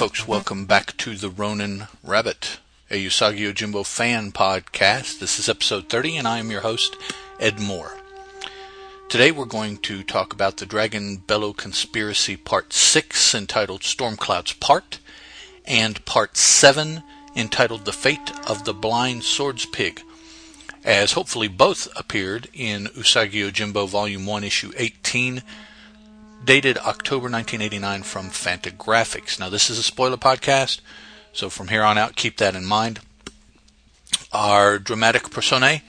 Folks. 0.00 0.26
Welcome 0.26 0.64
back 0.64 0.96
to 0.96 1.14
the 1.14 1.28
Ronin 1.28 1.86
Rabbit, 2.02 2.58
a 2.90 3.04
Usagi 3.04 3.40
Yojimbo 3.40 3.84
fan 3.84 4.32
podcast. 4.32 5.18
This 5.18 5.38
is 5.38 5.46
episode 5.46 5.90
30, 5.90 6.16
and 6.16 6.26
I 6.26 6.38
am 6.38 6.50
your 6.50 6.62
host, 6.62 6.96
Ed 7.38 7.60
Moore. 7.60 7.98
Today 9.10 9.30
we're 9.30 9.44
going 9.44 9.76
to 9.76 10.02
talk 10.02 10.32
about 10.32 10.56
the 10.56 10.64
Dragon 10.64 11.18
Bellow 11.18 11.52
Conspiracy 11.52 12.38
Part 12.38 12.72
6, 12.72 13.34
entitled 13.34 13.82
Storm 13.84 14.16
Clouds 14.16 14.54
Part, 14.54 15.00
and 15.66 16.02
Part 16.06 16.38
7, 16.38 17.02
entitled 17.36 17.84
The 17.84 17.92
Fate 17.92 18.32
of 18.48 18.64
the 18.64 18.72
Blind 18.72 19.24
Swords 19.24 19.66
Pig, 19.66 20.00
as 20.82 21.12
hopefully 21.12 21.48
both 21.48 21.88
appeared 21.94 22.48
in 22.54 22.86
Usagi 22.96 23.32
Yojimbo 23.32 23.86
Volume 23.86 24.24
1, 24.24 24.44
Issue 24.44 24.72
18, 24.78 25.42
dated 26.44 26.78
October 26.78 27.24
1989 27.24 28.02
from 28.02 28.30
Fantagraphics. 28.30 29.38
Now, 29.38 29.48
this 29.48 29.68
is 29.68 29.78
a 29.78 29.82
spoiler 29.82 30.16
podcast, 30.16 30.80
so 31.32 31.50
from 31.50 31.68
here 31.68 31.82
on 31.82 31.98
out, 31.98 32.16
keep 32.16 32.38
that 32.38 32.54
in 32.54 32.64
mind. 32.64 33.00
Our 34.32 34.78
dramatic 34.78 35.30
personae 35.30 35.82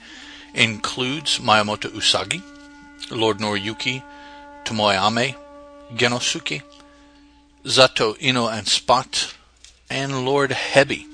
includes 0.54 1.38
Miyamoto 1.38 1.90
Usagi, 1.90 2.42
Lord 3.10 3.38
Noriyuki, 3.38 4.02
Tomoe 4.64 4.94
Ame, 4.94 5.34
Gennosuke, 5.94 6.62
Zato 7.64 8.20
Ino 8.22 8.48
and 8.48 8.66
Spot, 8.66 9.34
and 9.88 10.24
Lord 10.24 10.50
Hebi. 10.50 11.06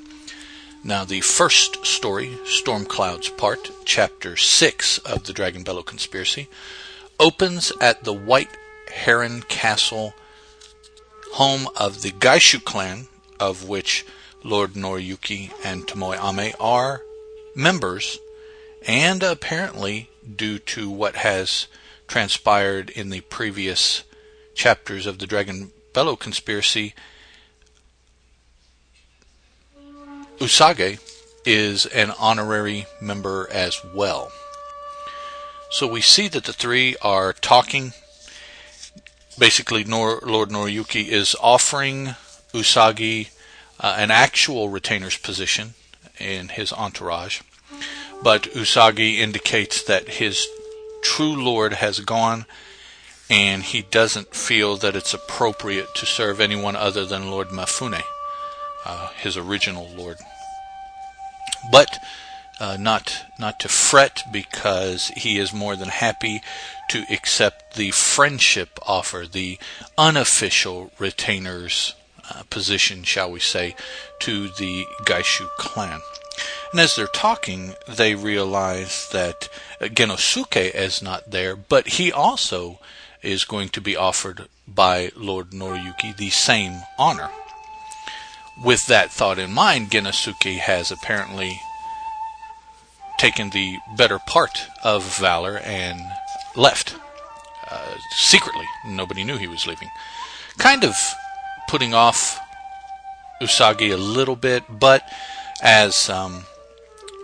Now, 0.82 1.04
the 1.04 1.20
first 1.20 1.84
story, 1.84 2.38
Storm 2.44 2.86
Clouds 2.86 3.28
Part, 3.28 3.70
Chapter 3.84 4.36
6 4.36 4.98
of 4.98 5.24
the 5.24 5.32
Dragon 5.32 5.62
Bellow 5.62 5.82
Conspiracy, 5.82 6.48
opens 7.20 7.72
at 7.80 8.04
the 8.04 8.12
White 8.12 8.50
Heron 8.90 9.42
Castle, 9.42 10.14
home 11.32 11.68
of 11.76 12.02
the 12.02 12.10
Gaishu 12.10 12.62
clan, 12.64 13.08
of 13.38 13.68
which 13.68 14.04
Lord 14.42 14.74
Noriyuki 14.74 15.52
and 15.64 15.86
Tomoe 15.86 16.16
Ame 16.16 16.54
are 16.60 17.02
members, 17.54 18.18
and 18.86 19.22
apparently, 19.22 20.10
due 20.36 20.58
to 20.60 20.88
what 20.90 21.16
has 21.16 21.66
transpired 22.06 22.90
in 22.90 23.10
the 23.10 23.20
previous 23.22 24.04
chapters 24.54 25.06
of 25.06 25.18
the 25.18 25.26
Dragon 25.26 25.72
Bellow 25.92 26.16
conspiracy, 26.16 26.94
Usagi 30.38 31.00
is 31.44 31.86
an 31.86 32.12
honorary 32.18 32.86
member 33.00 33.48
as 33.50 33.80
well. 33.94 34.30
So 35.70 35.86
we 35.86 36.00
see 36.00 36.28
that 36.28 36.44
the 36.44 36.52
three 36.52 36.96
are 37.02 37.32
talking 37.32 37.92
basically 39.38 39.84
Nor- 39.84 40.20
Lord 40.24 40.50
Noriyuki 40.50 41.06
is 41.08 41.36
offering 41.40 42.14
Usagi 42.52 43.30
uh, 43.80 43.94
an 43.98 44.10
actual 44.10 44.68
retainer's 44.68 45.16
position 45.16 45.74
in 46.18 46.48
his 46.48 46.72
entourage, 46.72 47.42
but 48.22 48.42
Usagi 48.54 49.18
indicates 49.18 49.82
that 49.84 50.08
his 50.08 50.46
true 51.02 51.36
lord 51.42 51.74
has 51.74 52.00
gone 52.00 52.44
and 53.30 53.62
he 53.62 53.82
doesn't 53.82 54.34
feel 54.34 54.76
that 54.78 54.96
it's 54.96 55.14
appropriate 55.14 55.94
to 55.94 56.06
serve 56.06 56.40
anyone 56.40 56.74
other 56.74 57.04
than 57.04 57.30
Lord 57.30 57.48
Mifune, 57.48 58.02
uh, 58.84 59.08
his 59.08 59.36
original 59.36 59.88
lord. 59.96 60.16
But 61.70 61.98
uh, 62.60 62.76
not 62.78 63.24
not 63.38 63.60
to 63.60 63.68
fret 63.68 64.22
because 64.32 65.08
he 65.08 65.38
is 65.38 65.52
more 65.52 65.76
than 65.76 65.88
happy 65.88 66.42
to 66.90 67.04
accept 67.10 67.74
the 67.74 67.90
friendship 67.90 68.78
offer, 68.86 69.26
the 69.30 69.58
unofficial 69.96 70.90
retainer's 70.98 71.94
uh, 72.30 72.42
position, 72.50 73.02
shall 73.02 73.30
we 73.30 73.40
say, 73.40 73.74
to 74.20 74.48
the 74.48 74.84
Gaishu 75.04 75.48
clan. 75.58 76.00
And 76.72 76.80
as 76.80 76.96
they're 76.96 77.06
talking, 77.06 77.74
they 77.88 78.14
realize 78.14 79.08
that 79.12 79.48
Gennosuke 79.80 80.74
is 80.74 81.02
not 81.02 81.30
there, 81.30 81.56
but 81.56 81.88
he 81.88 82.12
also 82.12 82.78
is 83.22 83.44
going 83.44 83.70
to 83.70 83.80
be 83.80 83.96
offered 83.96 84.48
by 84.66 85.10
Lord 85.16 85.50
Noriyuki 85.50 86.16
the 86.16 86.30
same 86.30 86.82
honor. 86.98 87.30
With 88.62 88.86
that 88.86 89.10
thought 89.10 89.38
in 89.38 89.52
mind, 89.52 89.90
Gennosuke 89.90 90.58
has 90.58 90.90
apparently 90.90 91.60
taken 93.18 93.50
the 93.50 93.78
better 93.96 94.18
part 94.18 94.66
of 94.82 95.04
valor 95.18 95.58
and 95.58 96.00
left 96.56 96.96
uh, 97.70 97.94
secretly. 98.16 98.64
Nobody 98.86 99.24
knew 99.24 99.36
he 99.36 99.46
was 99.46 99.66
leaving. 99.66 99.90
Kind 100.56 100.84
of 100.84 100.94
putting 101.68 101.94
off 101.94 102.40
Usagi 103.42 103.92
a 103.92 103.96
little 103.96 104.36
bit, 104.36 104.64
but 104.68 105.02
as 105.62 106.08
um, 106.08 106.44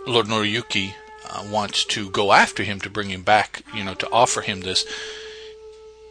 Lord 0.07 0.27
Noriyuki 0.27 0.93
uh, 1.29 1.43
wants 1.49 1.83
to 1.85 2.09
go 2.09 2.31
after 2.31 2.63
him 2.63 2.79
to 2.81 2.89
bring 2.89 3.09
him 3.09 3.23
back, 3.23 3.63
you 3.73 3.83
know, 3.83 3.95
to 3.95 4.09
offer 4.11 4.41
him 4.41 4.61
this, 4.61 4.85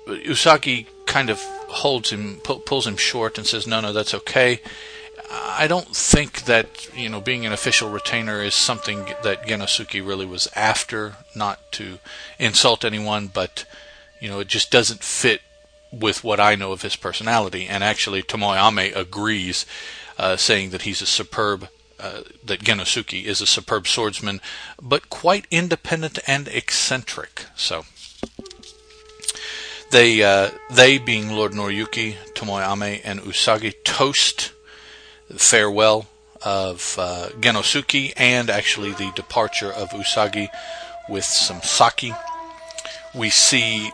Usagi 0.07 0.87
kind 1.07 1.31
of 1.31 1.41
holds 1.69 2.11
him, 2.11 2.37
pu- 2.43 2.59
pulls 2.61 2.87
him 2.87 2.97
short, 2.97 3.39
and 3.39 3.47
says, 3.47 3.67
"No, 3.67 3.81
no, 3.81 3.93
that's 3.93 4.15
okay." 4.15 4.61
I 5.37 5.67
don't 5.67 5.95
think 5.95 6.45
that 6.45 6.89
you 6.97 7.09
know 7.09 7.21
being 7.21 7.47
an 7.47 7.53
official 7.53 7.91
retainer 7.91 8.43
is 8.43 8.55
something 8.55 9.15
that 9.23 9.47
Gennosuke 9.47 10.07
really 10.07 10.27
was 10.27 10.49
after. 10.55 11.17
Not 11.35 11.73
to 11.73 11.99
insult 12.39 12.85
anyone, 12.85 13.29
but 13.29 13.65
you 14.21 14.29
know 14.29 14.41
it 14.41 14.49
just 14.49 14.71
doesn't 14.71 15.03
fit 15.03 15.43
with 15.93 16.25
what 16.25 16.41
I 16.41 16.55
know 16.55 16.73
of 16.73 16.83
his 16.83 16.97
personality. 16.97 17.67
And 17.67 17.85
actually, 17.85 18.23
Tomoe 18.23 18.57
Ame 18.57 18.93
agrees, 18.95 19.67
uh, 20.19 20.37
saying 20.37 20.71
that 20.71 20.83
he's 20.83 21.03
a 21.03 21.07
superb. 21.07 21.69
Uh, 21.99 22.23
that 22.45 22.61
Gennosuke 22.61 23.25
is 23.25 23.41
a 23.41 23.47
superb 23.47 23.87
swordsman, 23.87 24.41
but 24.83 25.09
quite 25.09 25.47
independent 25.51 26.19
and 26.27 26.49
eccentric. 26.49 27.47
So 27.55 27.85
they, 29.91 30.23
uh, 30.23 30.51
they 30.69 30.99
being 30.99 31.31
Lord 31.31 31.53
Noriyuki, 31.53 32.17
Tomoe 32.35 32.61
Ame, 32.61 33.01
and 33.05 33.21
Usagi, 33.21 33.73
toast 33.85 34.54
farewell 35.37 36.07
of 36.43 36.97
uh, 36.99 37.29
Gennosuke 37.41 38.13
and 38.17 38.51
actually 38.51 38.93
the 38.93 39.11
departure 39.15 39.73
of 39.73 39.91
Usagi 39.91 40.49
with 41.09 41.25
some 41.25 41.63
sake. 41.63 42.13
We 43.15 43.31
see 43.31 43.91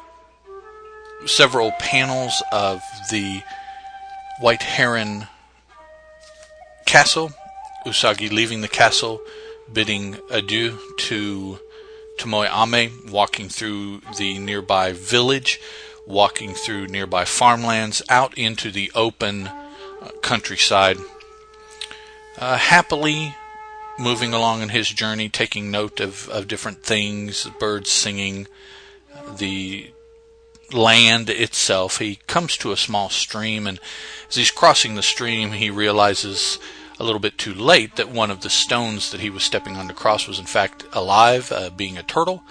several 1.26 1.72
panels 1.72 2.42
of 2.52 2.82
the 3.10 3.42
White 4.40 4.62
Heron 4.62 5.28
castle. 6.86 7.32
Usagi 7.86 8.30
leaving 8.30 8.60
the 8.60 8.68
castle, 8.68 9.20
bidding 9.72 10.18
adieu 10.30 10.78
to 10.98 11.58
Tomoe 12.18 12.48
Ame, 12.50 13.10
walking 13.10 13.48
through 13.48 14.02
the 14.18 14.38
nearby 14.38 14.92
village, 14.92 15.60
walking 16.06 16.52
through 16.52 16.88
nearby 16.88 17.24
farmlands, 17.24 18.02
out 18.08 18.36
into 18.36 18.70
the 18.70 18.90
open 18.94 19.48
countryside 20.22 20.98
uh, 22.40 22.56
happily 22.56 23.36
moving 23.98 24.32
along 24.32 24.62
in 24.62 24.70
his 24.70 24.88
journey, 24.88 25.28
taking 25.28 25.70
note 25.70 26.00
of, 26.00 26.28
of 26.30 26.48
different 26.48 26.82
things, 26.82 27.48
birds 27.60 27.90
singing, 27.90 28.46
the 29.36 29.90
land 30.72 31.28
itself. 31.28 31.98
He 31.98 32.16
comes 32.26 32.56
to 32.58 32.72
a 32.72 32.76
small 32.76 33.10
stream, 33.10 33.66
and 33.66 33.78
as 34.28 34.36
he's 34.36 34.50
crossing 34.50 34.94
the 34.94 35.02
stream, 35.02 35.52
he 35.52 35.70
realizes 35.70 36.58
a 36.98 37.04
little 37.04 37.20
bit 37.20 37.38
too 37.38 37.54
late 37.54 37.96
that 37.96 38.10
one 38.10 38.30
of 38.30 38.40
the 38.40 38.50
stones 38.50 39.10
that 39.10 39.20
he 39.20 39.30
was 39.30 39.42
stepping 39.42 39.76
on 39.76 39.88
to 39.88 39.94
cross 39.94 40.26
was 40.26 40.38
in 40.38 40.46
fact 40.46 40.84
alive, 40.92 41.52
uh, 41.52 41.70
being 41.70 41.98
a 41.98 42.02
turtle. 42.02 42.42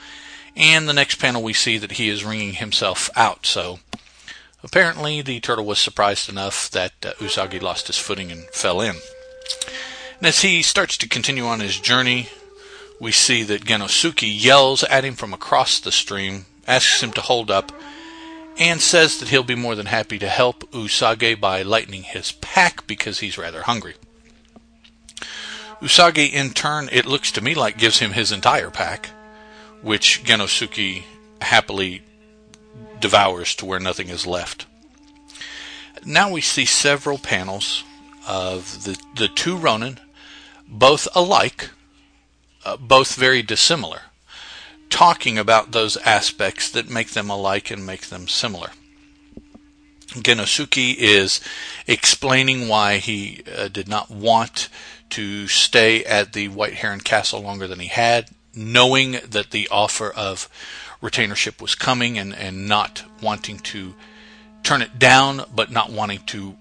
And 0.56 0.88
the 0.88 0.94
next 0.94 1.16
panel, 1.16 1.42
we 1.42 1.54
see 1.54 1.78
that 1.78 1.94
he 1.94 2.10
is 2.10 2.26
wringing 2.26 2.54
himself 2.54 3.10
out. 3.16 3.46
So 3.46 3.80
apparently, 4.64 5.22
the 5.22 5.40
turtle 5.40 5.66
was 5.66 5.80
surprised 5.80 6.30
enough 6.30 6.70
that 6.72 6.94
uh, 7.04 7.14
Usagi 7.14 7.62
lost 7.62 7.88
his 7.88 7.98
footing 7.98 8.32
and 8.32 8.44
fell 8.50 8.82
in. 8.82 8.96
And 10.18 10.28
as 10.28 10.42
he 10.42 10.62
starts 10.62 10.98
to 10.98 11.08
continue 11.08 11.46
on 11.46 11.60
his 11.60 11.80
journey, 11.80 12.28
we 13.00 13.12
see 13.12 13.44
that 13.44 13.66
Gennosuke 13.66 14.28
yells 14.30 14.84
at 14.84 15.06
him 15.06 15.16
from 15.16 15.34
across 15.34 15.80
the 15.80 15.92
stream, 15.92 16.46
asks 16.68 17.02
him 17.02 17.12
to 17.14 17.22
hold 17.22 17.50
up, 17.50 17.72
and 18.58 18.82
says 18.82 19.18
that 19.20 19.30
he'll 19.30 19.44
be 19.44 19.56
more 19.56 19.76
than 19.76 19.86
happy 19.86 20.20
to 20.20 20.28
help 20.28 20.70
Usagi 20.72 21.40
by 21.40 21.62
lightening 21.62 22.04
his 22.04 22.34
pack 22.34 22.86
because 22.86 23.20
he's 23.20 23.38
rather 23.38 23.64
hungry. 23.64 23.96
Usagi, 25.82 26.30
in 26.30 26.50
turn, 26.50 26.90
it 26.92 27.06
looks 27.06 27.32
to 27.32 27.42
me 27.42 27.56
like 27.56 27.78
gives 27.78 28.00
him 28.00 28.12
his 28.12 28.34
entire 28.34 28.70
pack, 28.70 29.12
which 29.82 30.24
Gennosuke 30.26 31.04
happily 31.42 32.04
devours 33.00 33.56
to 33.56 33.66
where 33.66 33.80
nothing 33.80 34.10
is 34.10 34.28
left. 34.28 34.66
Now 36.06 36.30
we 36.30 36.42
see 36.42 36.66
several 36.66 37.18
panels 37.18 37.86
of 38.30 38.84
the, 38.84 38.98
the 39.16 39.28
two 39.28 39.58
Ronin, 39.58 40.00
both 40.68 41.08
alike, 41.16 41.72
uh, 42.64 42.78
both 42.78 43.16
very 43.16 43.42
dissimilar, 43.42 44.02
talking 44.92 45.40
about 45.40 45.72
those 45.72 45.98
aspects 45.98 46.70
that 46.70 46.90
make 46.90 47.10
them 47.10 47.32
alike 47.32 47.72
and 47.72 47.86
make 47.86 48.08
them 48.08 48.28
similar. 48.28 48.70
Gennosuke 50.10 50.96
is 50.96 51.42
explaining 51.88 52.68
why 52.68 52.98
he 52.98 53.42
uh, 53.56 53.68
did 53.68 53.88
not 53.88 54.12
want 54.12 54.70
to 55.12 55.48
stay 55.48 56.06
at 56.06 56.34
the 56.34 56.50
White 56.50 56.76
Heron 56.76 57.02
Castle 57.02 57.42
longer 57.42 57.68
than 57.68 57.80
he 57.80 57.88
had, 57.88 58.30
knowing 58.54 59.18
that 59.28 59.50
the 59.50 59.68
offer 59.70 60.12
of 60.12 60.48
retainership 61.02 61.62
was 61.62 61.74
coming 61.74 62.20
and, 62.20 62.36
and 62.36 62.68
not 62.68 63.04
wanting 63.24 63.58
to 63.60 63.96
turn 64.62 64.84
it 64.84 65.00
down, 65.00 65.46
but 65.56 65.72
not 65.72 65.92
wanting 65.92 66.20
to 66.28 66.56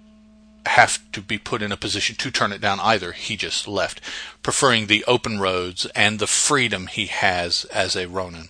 have 0.69 1.11
to 1.13 1.21
be 1.21 1.39
put 1.39 1.63
in 1.63 1.73
a 1.73 1.77
position 1.77 2.17
to 2.17 2.31
turn 2.31 2.53
it 2.53 2.61
down 2.61 2.81
either. 2.81 3.13
He 3.13 3.37
just 3.37 3.67
left, 3.67 4.01
preferring 4.43 4.87
the 4.87 5.05
open 5.07 5.41
roads 5.41 5.87
and 5.95 6.19
the 6.19 6.27
freedom 6.27 6.87
he 6.87 7.07
has 7.07 7.65
as 7.67 7.97
a 7.97 8.07
Ronin. 8.07 8.49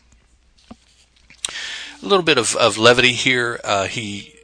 A 2.03 2.07
little 2.07 2.25
bit 2.25 2.39
of, 2.39 2.55
of 2.57 2.79
levity 2.79 3.13
here. 3.13 3.61
Uh, 3.65 3.87
he 3.87 4.35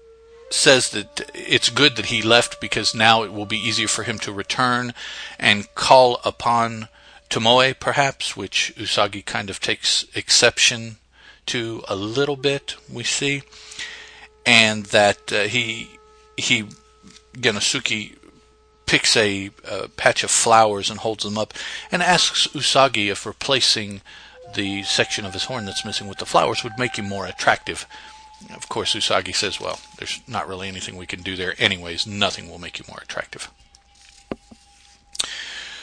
says 0.50 0.90
that 0.90 1.30
it's 1.34 1.70
good 1.70 1.96
that 1.96 2.06
he 2.06 2.22
left 2.22 2.60
because 2.60 2.94
now 2.94 3.22
it 3.22 3.32
will 3.32 3.46
be 3.46 3.56
easier 3.56 3.88
for 3.88 4.04
him 4.04 4.18
to 4.20 4.32
return 4.32 4.94
and 5.38 5.72
call 5.74 6.20
upon 6.24 6.88
Tomoe, 7.28 7.78
perhaps, 7.78 8.36
which 8.36 8.72
Usagi 8.76 9.24
kind 9.24 9.50
of 9.50 9.60
takes 9.60 10.04
exception 10.14 10.96
to 11.46 11.82
a 11.88 11.96
little 11.96 12.36
bit, 12.36 12.76
we 12.90 13.02
see, 13.02 13.42
and 14.46 14.86
that 14.86 15.32
uh, 15.32 15.42
he 15.44 15.88
he 16.36 16.64
Gennosuke 17.34 18.16
picks 18.86 19.16
a, 19.16 19.50
a, 19.64 19.88
patch 19.88 20.24
of 20.24 20.30
flowers 20.30 20.90
and 20.90 21.00
holds 21.00 21.24
them 21.24 21.38
up 21.38 21.54
and 21.90 22.02
asks 22.02 22.46
Usagi 22.48 23.10
if 23.10 23.26
replacing 23.26 24.02
the 24.54 24.82
section 24.82 25.24
of 25.24 25.32
his 25.32 25.44
horn 25.44 25.64
that's 25.64 25.84
missing 25.84 26.06
with 26.06 26.18
the 26.18 26.26
flowers 26.26 26.62
would 26.62 26.78
make 26.78 26.96
him 26.96 27.08
more 27.08 27.26
attractive. 27.26 27.86
Of 28.54 28.68
course, 28.68 28.94
Usagi 28.94 29.34
says, 29.34 29.60
well, 29.60 29.80
there's 29.98 30.20
not 30.28 30.46
really 30.46 30.68
anything 30.68 30.96
we 30.96 31.06
can 31.06 31.22
do 31.22 31.34
there 31.34 31.54
anyways. 31.58 32.06
Nothing 32.06 32.50
will 32.50 32.58
make 32.58 32.78
you 32.78 32.84
more 32.88 33.00
attractive. 33.02 33.50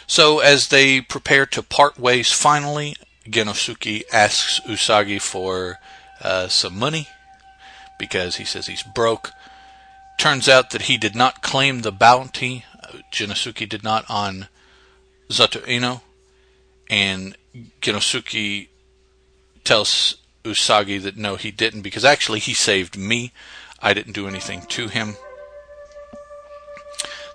So 0.07 0.39
as 0.39 0.67
they 0.67 1.01
prepare 1.01 1.45
to 1.47 1.63
part 1.63 1.97
ways 1.97 2.31
finally, 2.31 2.95
Gennosuke 3.25 4.03
asks 4.11 4.59
Usagi 4.61 5.21
for 5.21 5.79
uh, 6.21 6.47
some 6.49 6.77
money 6.77 7.07
because 7.97 8.35
he 8.35 8.45
says 8.45 8.67
he's 8.67 8.83
broke. 8.83 9.31
Turns 10.21 10.47
out 10.47 10.69
that 10.69 10.83
he 10.83 10.97
did 10.97 11.15
not 11.15 11.41
claim 11.41 11.81
the 11.81 11.91
bounty, 11.91 12.63
Gennosuke 13.11 13.67
did 13.67 13.83
not, 13.83 14.05
on 14.07 14.49
Zato 15.29 15.67
Ino, 15.67 16.03
and 16.91 17.35
Gennosuke 17.81 18.67
tells 19.63 20.17
Usagi 20.43 21.01
that 21.01 21.17
no, 21.17 21.37
he 21.37 21.49
didn't, 21.49 21.81
because 21.81 22.05
actually 22.05 22.37
he 22.37 22.53
saved 22.53 22.95
me. 22.95 23.31
I 23.81 23.95
didn't 23.95 24.13
do 24.13 24.27
anything 24.27 24.61
to 24.67 24.89
him. 24.89 25.15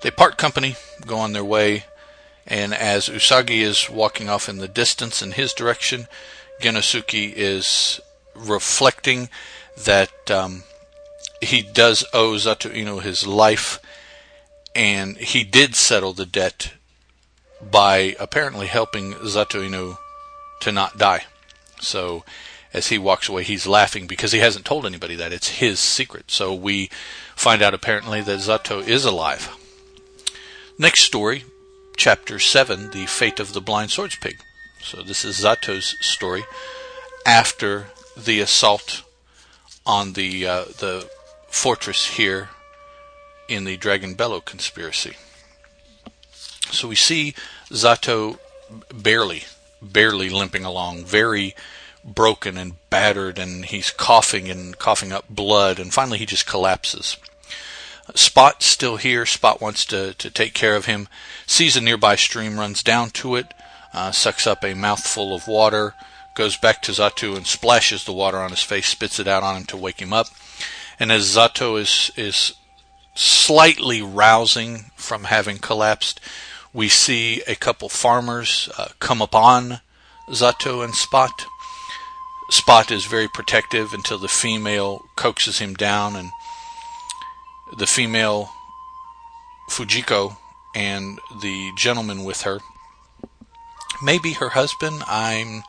They 0.03 0.12
part 0.12 0.38
company, 0.38 0.77
go 1.05 1.19
on 1.19 1.33
their 1.33 1.44
way, 1.44 1.87
and 2.47 2.73
as 2.73 3.09
Usagi 3.09 3.62
is 3.62 3.91
walking 3.91 4.29
off 4.29 4.49
in 4.49 4.59
the 4.59 4.69
distance 4.69 5.23
in 5.23 5.33
his 5.33 5.53
direction, 5.53 6.06
Gennosuke 6.62 7.33
is 7.35 8.00
reflecting 8.37 9.29
that 9.77 10.31
um, 10.31 10.62
he 11.41 11.62
does 11.62 12.05
owe 12.12 12.33
Zato 12.35 12.75
Ino 12.75 12.99
his 12.99 13.27
life, 13.27 13.79
and 14.75 15.17
he 15.17 15.44
did 15.44 15.75
settle 15.75 16.12
the 16.12 16.27
debt 16.27 16.75
by 17.62 18.17
apparently 18.19 18.67
helping 18.67 19.15
Zato 19.15 19.65
Ino 19.65 19.99
to 20.61 20.73
not 20.73 20.99
die. 20.99 21.25
So 21.81 22.25
as 22.73 22.88
he 22.88 22.99
walks 22.99 23.29
away, 23.29 23.43
he's 23.43 23.67
laughing 23.67 24.06
because 24.06 24.33
he 24.33 24.38
hasn't 24.38 24.65
told 24.65 24.85
anybody 24.85 25.15
that. 25.17 25.33
It's 25.33 25.49
his 25.49 25.79
secret. 25.79 26.31
So 26.31 26.55
we 26.55 26.91
find 27.35 27.62
out 27.62 27.75
apparently 27.75 28.21
that 28.23 28.38
Zato 28.41 28.87
is 28.87 29.05
alive. 29.05 29.55
Next 30.79 31.03
story 31.03 31.44
chapter 31.97 32.38
7, 32.38 32.91
The 32.91 33.06
Fate 33.06 33.41
of 33.41 33.55
the 33.55 33.61
Blind 33.61 33.91
Swords 33.91 34.17
Pig. 34.17 34.37
So 34.83 35.03
this 35.03 35.25
is 35.25 35.41
Zato's 35.43 35.97
story 36.00 36.44
after 37.25 37.87
the 38.17 38.41
assault 38.41 39.03
on 39.85 40.12
the 40.12 40.47
uh, 40.47 40.65
the 40.65 41.09
fortress 41.49 42.07
here 42.07 42.51
in 43.49 43.65
the 43.65 43.77
Dragon 43.77 44.15
Bellow 44.15 44.41
conspiracy. 44.41 45.17
So 46.71 46.89
we 46.89 46.97
see 46.97 47.35
Zato 47.71 48.39
barely, 48.93 49.45
barely 49.81 50.29
limping 50.29 50.65
along, 50.65 51.05
very 51.05 51.55
broken 52.05 52.57
and 52.57 52.75
battered, 52.91 53.39
and 53.39 53.65
he's 53.65 53.91
coughing 53.91 54.51
and 54.51 54.79
coughing 54.79 55.13
up 55.13 55.25
blood, 55.29 55.79
and 55.79 55.93
finally 55.93 56.19
he 56.19 56.27
just 56.27 56.47
collapses. 56.47 57.17
Spot 58.15 58.63
still 58.63 58.97
here. 58.97 59.27
Spot 59.27 59.61
wants 59.61 59.85
to, 59.87 60.15
to 60.15 60.31
take 60.31 60.55
care 60.55 60.77
of 60.77 60.85
him. 60.85 61.09
Sees 61.47 61.77
a 61.77 61.81
nearby 61.81 62.15
stream, 62.15 62.59
runs 62.59 62.83
down 62.83 63.11
to 63.11 63.35
it, 63.35 63.53
uh, 63.93 64.13
sucks 64.13 64.47
up 64.47 64.65
a 64.65 64.75
mouthful 64.75 65.35
of 65.35 65.49
water, 65.49 65.95
goes 66.37 66.57
back 66.57 66.83
to 66.83 66.93
Zato 66.93 67.37
and 67.37 67.47
splashes 67.47 68.05
the 68.05 68.13
water 68.13 68.39
on 68.39 68.51
his 68.51 68.63
face, 68.63 68.87
spits 68.87 69.19
it 69.19 69.27
out 69.27 69.43
on 69.43 69.57
him 69.57 69.65
to 69.65 69.77
wake 69.77 70.01
him 70.01 70.13
up. 70.13 70.29
And 70.99 71.13
as 71.13 71.37
Zato 71.37 71.81
is 71.81 72.11
is 72.17 72.55
slightly 73.15 74.03
rousing 74.03 74.91
from 74.97 75.25
having 75.25 75.59
collapsed, 75.59 76.21
we 76.73 76.89
see 76.89 77.43
a 77.47 77.55
couple 77.55 77.89
farmers 77.89 78.69
uh, 78.77 78.89
come 79.01 79.23
upon 79.23 79.81
Zato 80.31 80.85
and 80.85 80.95
Spot. 80.95 81.47
Spot 82.51 82.91
is 82.91 83.07
very 83.07 83.29
protective 83.29 83.93
until 83.93 84.19
the 84.19 84.29
female 84.29 85.03
coaxes 85.17 85.59
him 85.59 85.75
down 85.75 86.15
and 86.15 86.31
the 87.79 87.87
female 87.87 88.51
Fujiko 89.71 90.37
and 90.75 91.19
the 91.41 91.73
gentleman 91.76 92.23
with 92.23 92.43
her. 92.43 92.61
Maybe 94.03 94.35
her 94.35 94.50
husband, 94.50 95.03
I'm 95.07 95.62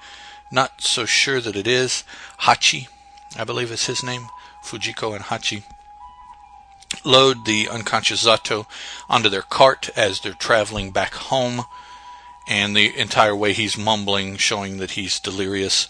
not 0.52 0.82
so 0.82 1.06
sure 1.06 1.40
that 1.42 1.56
it 1.56 1.66
is. 1.66 2.04
Hachi, 2.42 2.88
I 3.38 3.44
believe 3.44 3.72
is 3.72 3.86
his 3.86 4.04
name. 4.04 4.28
Fujiko 4.68 5.16
and 5.16 5.24
Hachi 5.26 5.64
load 7.04 7.46
the 7.46 7.70
unconscious 7.70 8.26
Zato 8.26 8.66
onto 9.10 9.30
their 9.30 9.42
cart 9.42 9.90
as 9.96 10.20
they're 10.20 10.34
traveling 10.34 10.92
back 10.92 11.14
home, 11.14 11.64
and 12.50 12.76
the 12.76 12.98
entire 12.98 13.36
way 13.36 13.54
he's 13.54 13.78
mumbling, 13.78 14.38
showing 14.38 14.78
that 14.78 14.92
he's 14.92 15.20
delirious. 15.20 15.88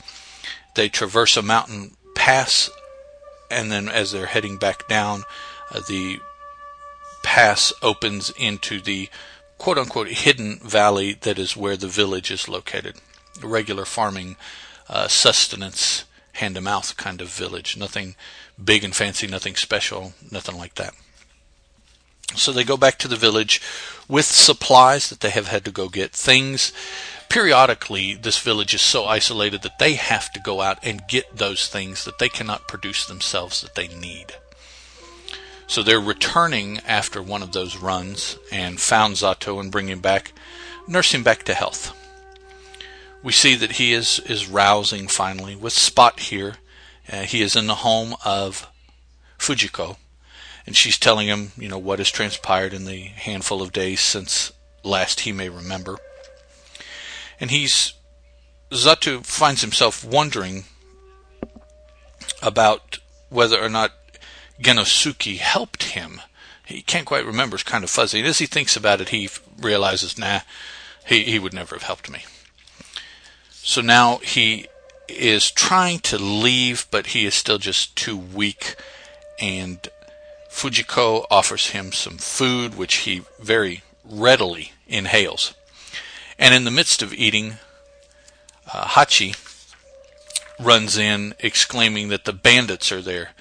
They 0.76 0.90
traverse 0.90 1.38
a 1.38 1.42
mountain 1.42 1.96
pass, 2.16 2.70
and 3.50 3.72
then 3.72 3.90
as 3.90 4.12
they're 4.12 4.28
heading 4.28 4.58
back 4.58 4.88
down, 4.88 5.24
uh, 5.72 5.82
the 5.88 6.20
pass 7.24 7.74
opens 7.82 8.32
into 8.38 8.80
the 8.80 9.10
quote 9.58 9.78
unquote 9.78 10.08
hidden 10.08 10.60
valley 10.60 11.14
that 11.22 11.40
is 11.40 11.58
where 11.58 11.78
the 11.78 11.88
village 11.88 12.32
is 12.32 12.48
located. 12.48 12.96
Regular 13.44 13.86
farming, 13.86 14.36
uh, 14.90 15.08
sustenance, 15.08 16.06
hand 16.38 16.56
to 16.56 16.62
mouth 16.62 16.98
kind 16.98 17.22
of 17.22 17.30
village. 17.30 17.78
Nothing 17.78 18.16
big 18.64 18.84
and 18.84 18.96
fancy, 18.96 19.28
nothing 19.28 19.56
special, 19.56 20.14
nothing 20.32 20.58
like 20.58 20.76
that. 20.76 20.94
So 22.36 22.52
they 22.52 22.64
go 22.64 22.78
back 22.78 22.98
to 23.00 23.08
the 23.08 23.16
village 23.16 23.62
with 24.08 24.26
supplies 24.26 25.10
that 25.10 25.22
they 25.22 25.30
have 25.30 25.48
had 25.48 25.66
to 25.66 25.72
go 25.72 25.90
get. 25.90 26.12
Things 26.12 26.74
periodically, 27.30 28.14
this 28.14 28.40
village 28.40 28.74
is 28.74 28.82
so 28.82 29.06
isolated 29.06 29.62
that 29.62 29.80
they 29.80 29.94
have 29.96 30.32
to 30.34 30.40
go 30.40 30.62
out 30.62 30.80
and 30.84 31.08
get 31.08 31.38
those 31.38 31.68
things 31.68 32.06
that 32.06 32.20
they 32.20 32.30
cannot 32.30 32.68
produce 32.68 33.06
themselves 33.06 33.62
that 33.62 33.76
they 33.76 33.88
need. 33.88 34.34
So 35.68 35.84
they're 35.84 36.00
returning 36.00 36.80
after 36.88 37.22
one 37.22 37.44
of 37.44 37.52
those 37.52 37.78
runs 37.78 38.38
and 38.52 38.80
found 38.80 39.16
Zato 39.16 39.60
and 39.60 39.72
bring 39.72 39.90
him 39.90 40.00
back, 40.00 40.32
nurse 40.88 41.14
him 41.14 41.24
back 41.24 41.44
to 41.44 41.54
health. 41.54 41.94
We 43.28 43.34
see 43.34 43.56
that 43.56 43.74
he 43.74 43.92
is, 43.92 44.20
is 44.20 44.48
rousing 44.48 45.10
finally 45.10 45.54
with 45.54 45.74
Spot 45.74 46.18
here. 46.18 46.60
Uh, 47.12 47.24
he 47.24 47.42
is 47.42 47.58
in 47.58 47.68
the 47.68 47.76
home 47.76 48.16
of 48.24 48.72
Fujiko, 49.38 49.98
and 50.66 50.78
she's 50.78 50.98
telling 50.98 51.28
him, 51.28 51.52
you 51.58 51.68
know, 51.68 51.78
what 51.78 52.00
has 52.00 52.10
transpired 52.10 52.74
in 52.74 52.86
the 52.86 53.02
handful 53.02 53.62
of 53.62 53.74
days 53.74 54.00
since 54.00 54.54
last 54.82 55.20
he 55.20 55.34
may 55.34 55.50
remember. 55.50 55.98
And 57.38 57.52
he's 57.52 57.96
Zato 58.72 59.26
finds 59.26 59.60
himself 59.60 60.06
wondering 60.06 60.64
about 62.42 63.00
whether 63.28 63.62
or 63.62 63.68
not 63.68 63.92
Gennosuke 64.62 65.38
helped 65.40 65.84
him. 65.84 66.22
He 66.64 66.82
can't 66.82 67.06
quite 67.06 67.26
remember, 67.26 67.56
it's 67.56 67.64
kind 67.64 67.84
of 67.84 67.90
fuzzy. 67.90 68.20
And 68.20 68.28
as 68.30 68.40
he 68.40 68.46
thinks 68.46 68.78
about 68.78 69.02
it, 69.02 69.10
he 69.10 69.28
realizes, 69.60 70.18
nah, 70.18 70.40
he, 71.06 71.24
he 71.24 71.40
would 71.40 71.54
never 71.54 71.76
have 71.76 71.84
helped 71.84 72.10
me. 72.10 72.24
So 73.68 73.82
now 73.82 74.18
he 74.20 74.68
is 75.10 75.52
trying 75.52 76.00
to 76.00 76.18
leave, 76.18 76.88
but 76.90 77.08
he 77.08 77.26
is 77.26 77.36
still 77.36 77.58
just 77.58 77.98
too 77.98 78.16
weak. 78.16 78.78
And 79.42 79.88
Fujiko 80.50 81.26
offers 81.30 81.72
him 81.72 81.92
some 81.92 82.18
food, 82.18 82.78
which 82.78 82.96
he 83.00 83.24
very 83.42 83.84
readily 84.06 84.72
inhales. 84.88 85.54
And 86.40 86.54
in 86.54 86.64
the 86.64 86.72
midst 86.72 87.02
of 87.02 87.14
eating, 87.14 87.58
uh, 88.74 88.86
Hachi 88.86 89.36
runs 90.58 90.98
in 90.98 91.36
exclaiming 91.40 92.08
that 92.08 92.24
the 92.24 92.34
bandits 92.34 92.90
are 92.92 93.02
there 93.02 93.32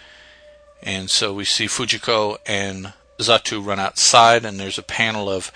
And 0.82 1.10
so 1.10 1.32
we 1.32 1.44
see 1.44 1.66
Fujiko 1.66 2.38
and 2.46 2.92
Zato 3.18 3.64
run 3.64 3.80
outside, 3.80 4.44
and 4.44 4.58
there's 4.58 4.78
a 4.78 4.82
panel 4.82 5.28
of 5.28 5.50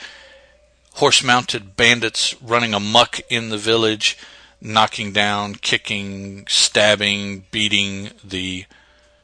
horse 0.94 1.22
mounted 1.22 1.76
bandits 1.76 2.40
running 2.42 2.74
amuck 2.74 3.20
in 3.28 3.50
the 3.50 3.58
village, 3.58 4.18
knocking 4.60 5.12
down, 5.12 5.54
kicking, 5.54 6.46
stabbing, 6.46 7.44
beating 7.50 8.10
the 8.22 8.66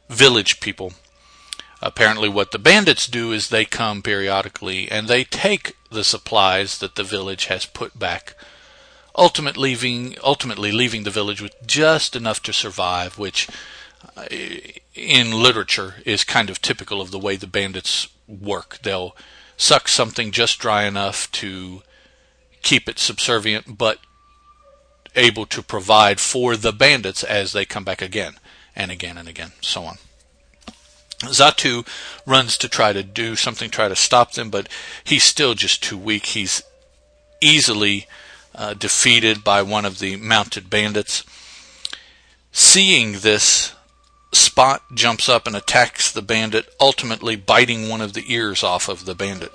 village 0.09 0.61
people. 0.61 0.93
Apparently, 1.83 2.29
what 2.29 2.53
the 2.53 2.59
bandits 2.59 3.07
do 3.07 3.33
is 3.33 3.49
they 3.49 3.65
come 3.65 4.03
periodically 4.03 4.91
and 4.91 5.09
they 5.09 5.25
take 5.25 5.77
the 5.91 6.05
supplies 6.05 6.79
that 6.79 6.95
the 6.95 7.05
village 7.05 7.47
has 7.47 7.67
put 7.67 7.99
back, 7.99 8.35
ultimately 9.15 9.71
leaving, 9.71 10.17
ultimately 10.25 10.73
leaving 10.73 11.05
the 11.05 11.11
village 11.11 11.43
with 11.43 11.55
just 11.67 12.17
enough 12.17 12.43
to 12.43 12.53
survive, 12.53 13.19
which 13.19 13.47
uh, 14.17 14.25
in 14.95 15.33
literature 15.33 15.97
is 16.07 16.25
kind 16.25 16.49
of 16.49 16.63
typical 16.63 17.01
of 17.01 17.11
the 17.11 17.19
way 17.19 17.37
the 17.37 17.47
bandits 17.47 18.09
work. 18.27 18.79
They'll 18.83 19.15
suck 19.59 19.89
something 19.89 20.31
just 20.31 20.59
dry 20.59 20.85
enough 20.85 21.31
to 21.33 21.83
keep 22.63 22.89
it 22.89 22.99
subservient, 22.99 23.77
but 23.77 23.99
able 25.17 25.47
to 25.47 25.63
provide 25.63 26.21
for 26.21 26.57
the 26.57 26.73
bandits 26.73 27.25
as 27.25 27.53
they 27.53 27.65
come 27.65 27.85
back 27.85 28.03
again 28.03 28.35
and 28.75 28.91
again 28.91 29.19
and 29.19 29.29
again, 29.29 29.53
so 29.61 29.85
on. 29.85 29.99
Zato 31.21 31.87
runs 32.27 32.59
to 32.59 32.69
try 32.69 32.93
to 32.93 33.03
do 33.03 33.37
something, 33.37 33.71
try 33.71 33.89
to 33.89 33.97
stop 33.97 34.33
them, 34.33 34.51
but 34.51 34.69
he's 35.03 35.25
still 35.25 35.55
just 35.55 35.83
too 35.83 35.97
weak. 35.97 36.27
He's 36.27 36.63
easily 37.41 38.07
uh, 38.55 38.75
defeated 38.75 39.43
by 39.43 39.63
one 39.63 39.85
of 39.85 39.99
the 39.99 40.17
mounted 40.17 40.69
bandits. 40.69 41.25
Seeing 42.53 43.21
this, 43.21 43.73
Spot 44.33 44.83
jumps 44.93 45.29
up 45.29 45.47
and 45.47 45.57
attacks 45.57 46.11
the 46.11 46.21
bandit, 46.21 46.69
ultimately 46.79 47.37
biting 47.37 47.89
one 47.89 48.01
of 48.01 48.13
the 48.13 48.25
ears 48.33 48.63
off 48.63 48.89
of 48.89 49.05
the 49.07 49.15
bandit. 49.15 49.53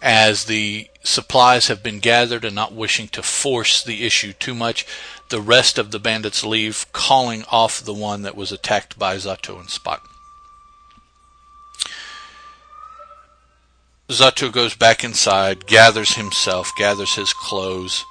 As 0.00 0.44
the 0.44 0.88
supplies 1.02 1.66
have 1.66 1.82
been 1.82 1.98
gathered 1.98 2.44
and 2.44 2.54
not 2.54 2.72
wishing 2.72 3.08
to 3.08 3.22
force 3.22 3.82
the 3.82 4.06
issue 4.06 4.32
too 4.32 4.54
much, 4.54 4.86
the 5.28 5.40
rest 5.40 5.78
of 5.78 5.90
the 5.90 5.98
bandits 5.98 6.44
leave, 6.44 6.86
calling 6.92 7.44
off 7.50 7.80
the 7.80 7.94
one 7.94 8.22
that 8.22 8.36
was 8.36 8.52
attacked 8.52 8.98
by 8.98 9.16
Zato 9.16 9.58
and 9.58 9.68
Spot. 9.68 10.00
Zato 14.08 14.50
goes 14.50 14.74
back 14.74 15.04
inside, 15.04 15.66
gathers 15.66 16.14
himself, 16.14 16.72
gathers 16.78 17.14
his 17.14 17.32
clothes, 17.34 18.04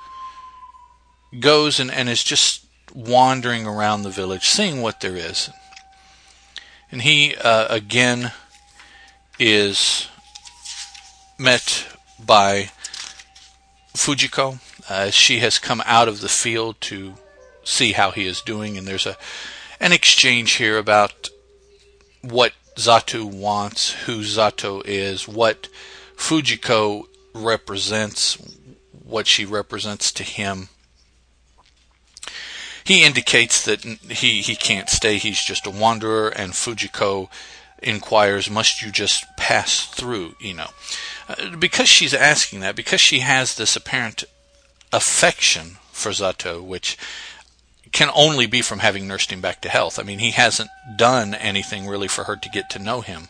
goes 1.40 1.80
and, 1.80 1.90
and 1.90 2.08
is 2.08 2.24
just 2.24 2.66
wandering 2.94 3.66
around 3.66 4.04
the 4.04 4.10
village, 4.10 4.48
seeing 4.48 4.82
what 4.82 5.02
there 5.02 5.16
is. 5.16 5.50
And 6.92 7.02
he, 7.02 7.36
uh, 7.36 7.68
again, 7.70 8.32
is 9.40 10.08
met 11.38 11.88
by 12.24 12.70
Fujiko, 13.96 14.60
uh, 14.90 15.10
she 15.10 15.40
has 15.40 15.60
come 15.60 15.82
out 15.86 16.08
of 16.08 16.22
the 16.22 16.30
field 16.30 16.80
to 16.82 17.16
see 17.64 17.92
how 17.92 18.12
he 18.12 18.26
is 18.26 18.42
doing, 18.42 18.78
and 18.78 18.88
there's 18.88 19.06
a 19.06 19.18
an 19.80 19.92
exchange 19.92 20.54
here 20.54 20.78
about 20.78 21.30
what 22.22 22.54
Zato 22.76 23.24
wants, 23.26 23.92
who 23.92 24.22
Zato 24.22 24.82
is, 24.86 25.28
what 25.28 25.68
Fujiko 26.16 27.08
represents, 27.34 28.38
what 29.04 29.28
she 29.28 29.46
represents 29.46 30.12
to 30.14 30.24
him. 30.24 30.70
He 32.84 33.04
indicates 33.04 33.66
that 33.66 33.84
he, 33.84 34.42
he 34.42 34.56
can't 34.56 34.90
stay, 34.90 35.18
he's 35.18 35.44
just 35.44 35.68
a 35.68 35.72
wanderer, 35.72 36.30
and 36.30 36.54
Fujiko 36.54 37.30
inquires, 37.84 38.50
Must 38.50 38.82
you 38.82 38.92
just 38.92 39.26
pass 39.38 39.86
through, 39.86 40.36
you 40.40 40.54
know? 40.54 40.70
Because 41.60 41.90
she's 41.90 42.14
asking 42.14 42.62
that, 42.62 42.76
because 42.76 43.02
she 43.02 43.20
has 43.20 43.56
this 43.56 43.76
apparent 43.76 44.24
affection 44.94 45.78
for 45.92 46.12
Zato, 46.12 46.64
which 46.64 46.98
can 47.92 48.10
only 48.16 48.46
be 48.46 48.62
from 48.62 48.80
having 48.80 49.08
nursed 49.08 49.32
him 49.32 49.42
back 49.42 49.62
to 49.62 49.70
health. 49.70 50.00
I 50.00 50.04
mean, 50.04 50.20
he 50.20 50.32
hasn't 50.32 50.70
done 50.96 51.34
anything 51.34 51.88
really 51.88 52.08
for 52.08 52.26
her 52.26 52.36
to 52.36 52.50
get 52.50 52.70
to 52.72 52.80
know 52.80 53.02
him, 53.02 53.28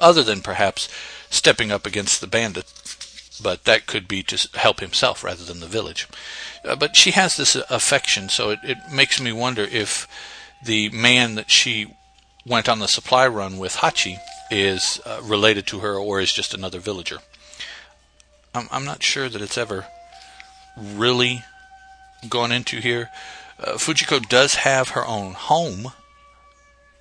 other 0.00 0.22
than 0.22 0.42
perhaps 0.42 0.88
stepping 1.30 1.70
up 1.70 1.86
against 1.86 2.20
the 2.20 2.26
bandit, 2.26 2.72
but 3.42 3.64
that 3.64 3.86
could 3.86 4.08
be 4.08 4.22
to 4.22 4.48
help 4.58 4.80
himself 4.80 5.22
rather 5.24 5.44
than 5.44 5.60
the 5.60 5.66
village. 5.66 6.08
Uh, 6.64 6.76
but 6.76 6.96
she 6.96 7.10
has 7.12 7.36
this 7.36 7.56
affection, 7.68 8.28
so 8.28 8.50
it, 8.50 8.58
it 8.62 8.78
makes 8.92 9.20
me 9.20 9.32
wonder 9.32 9.62
if 9.62 10.08
the 10.64 10.88
man 10.90 11.34
that 11.34 11.50
she 11.50 11.94
went 12.46 12.68
on 12.68 12.78
the 12.78 12.88
supply 12.88 13.26
run 13.26 13.58
with, 13.58 13.76
Hachi, 13.76 14.18
is 14.50 15.00
uh, 15.04 15.20
related 15.22 15.66
to 15.68 15.80
her 15.80 15.94
or 15.96 16.20
is 16.20 16.32
just 16.32 16.54
another 16.54 16.78
villager. 16.78 17.18
I'm, 18.54 18.68
I'm 18.70 18.84
not 18.84 19.02
sure 19.02 19.28
that 19.28 19.42
it's 19.42 19.58
ever 19.58 19.86
really 20.76 21.44
gone 22.28 22.52
into 22.52 22.78
here. 22.78 23.10
Uh, 23.58 23.72
Fujiko 23.72 24.26
does 24.28 24.56
have 24.56 24.90
her 24.90 25.06
own 25.06 25.32
home. 25.32 25.92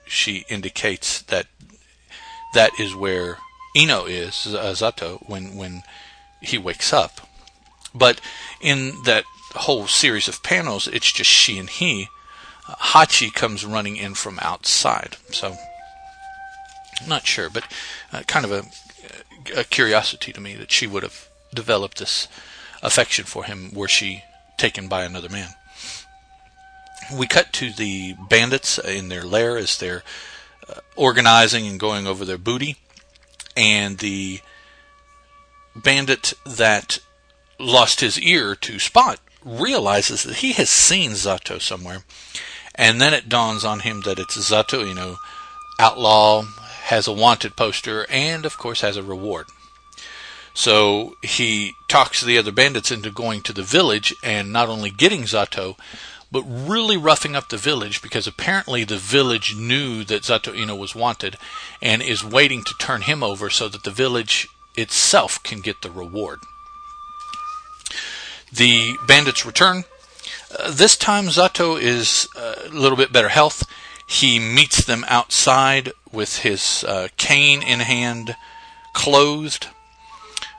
She 0.05 0.45
indicates 0.49 1.21
that 1.23 1.47
that 2.53 2.71
is 2.79 2.95
where 2.95 3.37
Ino 3.75 4.05
is, 4.05 4.53
uh, 4.53 4.73
Zato, 4.73 5.27
when, 5.27 5.55
when 5.55 5.83
he 6.41 6.57
wakes 6.57 6.93
up. 6.93 7.21
But 7.95 8.21
in 8.61 8.93
that 9.05 9.23
whole 9.55 9.87
series 9.87 10.27
of 10.27 10.43
panels, 10.43 10.87
it's 10.87 11.11
just 11.11 11.29
she 11.29 11.57
and 11.57 11.69
he. 11.69 12.07
Uh, 12.67 12.75
Hachi 12.75 13.33
comes 13.33 13.65
running 13.65 13.97
in 13.97 14.13
from 14.13 14.39
outside. 14.41 15.17
So, 15.31 15.55
Not 17.07 17.27
sure, 17.27 17.49
but 17.49 17.65
uh, 18.11 18.23
kind 18.23 18.45
of 18.45 18.51
a, 18.51 19.59
a 19.59 19.63
curiosity 19.63 20.31
to 20.33 20.41
me 20.41 20.55
that 20.55 20.71
she 20.71 20.87
would 20.87 21.03
have 21.03 21.27
developed 21.53 21.99
this 21.99 22.27
affection 22.81 23.25
for 23.25 23.43
him 23.45 23.71
were 23.73 23.87
she 23.87 24.23
taken 24.57 24.87
by 24.87 25.03
another 25.03 25.29
man. 25.29 25.49
We 27.13 27.27
cut 27.27 27.51
to 27.53 27.71
the 27.71 28.15
bandits 28.29 28.77
in 28.77 29.09
their 29.09 29.23
lair 29.23 29.57
as 29.57 29.77
they're 29.77 30.03
uh, 30.69 30.79
organizing 30.95 31.67
and 31.67 31.79
going 31.79 32.07
over 32.07 32.23
their 32.23 32.37
booty, 32.37 32.77
and 33.57 33.97
the 33.97 34.39
bandit 35.75 36.33
that 36.45 36.99
lost 37.59 37.99
his 37.99 38.19
ear 38.19 38.55
to 38.55 38.79
Spot 38.79 39.19
realizes 39.43 40.23
that 40.23 40.37
he 40.37 40.53
has 40.53 40.69
seen 40.69 41.11
Zato 41.11 41.61
somewhere, 41.61 42.03
and 42.75 43.01
then 43.01 43.13
it 43.13 43.29
dawns 43.29 43.65
on 43.65 43.81
him 43.81 44.01
that 44.01 44.19
it's 44.19 44.37
Zato, 44.37 44.87
you 44.87 44.93
know, 44.93 45.17
outlaw, 45.79 46.43
has 46.83 47.07
a 47.07 47.13
wanted 47.13 47.55
poster, 47.55 48.05
and 48.09 48.45
of 48.45 48.57
course 48.57 48.81
has 48.81 48.97
a 48.97 49.03
reward. 49.03 49.47
So 50.53 51.15
he 51.21 51.75
talks 51.87 52.21
the 52.21 52.37
other 52.37 52.51
bandits 52.51 52.91
into 52.91 53.09
going 53.09 53.41
to 53.43 53.53
the 53.53 53.63
village 53.63 54.15
and 54.21 54.53
not 54.53 54.69
only 54.69 54.91
getting 54.91 55.23
Zato, 55.23 55.77
but 56.31 56.43
really 56.43 56.97
roughing 56.97 57.35
up 57.35 57.49
the 57.49 57.57
village 57.57 58.01
because 58.01 58.27
apparently 58.27 58.83
the 58.83 58.97
village 58.97 59.55
knew 59.55 60.03
that 60.03 60.23
Zato 60.23 60.55
Ino 60.55 60.75
was 60.75 60.95
wanted 60.95 61.37
and 61.81 62.01
is 62.01 62.23
waiting 62.23 62.63
to 62.63 62.73
turn 62.79 63.01
him 63.01 63.23
over 63.23 63.49
so 63.49 63.67
that 63.69 63.83
the 63.83 63.91
village 63.91 64.47
itself 64.75 65.41
can 65.43 65.61
get 65.61 65.81
the 65.81 65.91
reward. 65.91 66.39
The 68.51 68.97
bandits 69.07 69.45
return. 69.45 69.83
Uh, 70.57 70.71
this 70.71 70.97
time 70.97 71.25
Zato 71.25 71.79
is 71.79 72.27
uh, 72.35 72.55
a 72.65 72.69
little 72.69 72.97
bit 72.97 73.13
better 73.13 73.29
health. 73.29 73.63
He 74.13 74.37
meets 74.37 74.85
them 74.85 75.03
outside 75.07 75.91
with 76.11 76.37
his 76.37 76.83
uh, 76.87 77.07
cane 77.17 77.63
in 77.63 77.79
hand, 77.79 78.35
clothed 78.93 79.69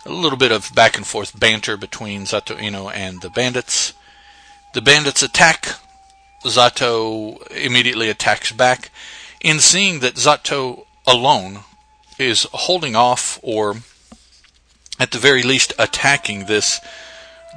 a 0.05 0.11
little 0.11 0.37
bit 0.37 0.51
of 0.51 0.75
back 0.75 0.97
and 0.97 1.07
forth 1.07 1.39
banter 1.39 1.77
between 1.77 2.25
Zato 2.25 2.61
Ino 2.61 2.89
and 2.89 3.23
the 3.23 3.31
bandits. 3.31 3.93
The 4.75 4.83
bandits 4.83 5.23
attack. 5.23 5.77
Zato 6.45 7.41
immediately 7.53 8.11
attacks 8.11 8.51
back. 8.51 8.91
In 9.41 9.61
seeing 9.61 10.01
that 10.01 10.17
Zato 10.17 10.87
alone 11.07 11.61
is 12.19 12.49
holding 12.53 12.97
off 12.97 13.39
or 13.41 13.77
at 14.99 15.13
the 15.13 15.19
very 15.19 15.45
least 15.45 15.73
attacking 15.79 16.47
this 16.47 16.81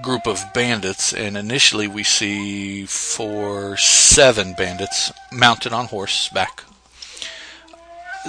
group 0.04 0.28
of 0.28 0.44
bandits 0.54 1.14
and 1.14 1.36
initially 1.36 1.88
we 1.88 2.04
see 2.04 2.86
four 2.86 3.76
seven 3.78 4.54
bandits 4.54 5.12
mounted 5.32 5.74
on 5.74 5.86
horseback 5.86 6.64